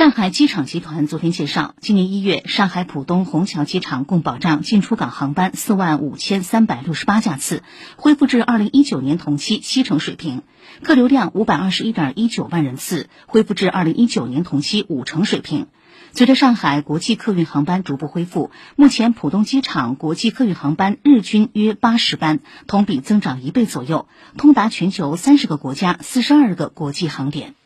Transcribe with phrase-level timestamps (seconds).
[0.00, 7.62] 上海机场集团昨天介绍今年一月上海浦东虹桥机场共保障进出港航班四万五千三百六十八架次
[7.96, 10.40] 恢复至二零一九年同期七成水平
[10.82, 15.66] 客流量五百二十一点一九万人次恢复至二零一九年同期五成水平。
[16.12, 24.08] 随着上海国际客运航班逐步恢复目前浦东机场国际客运航班日均约八十班同比增长一倍左右
[24.38, 27.59] 通达全球三十个国家四十二个国际航点。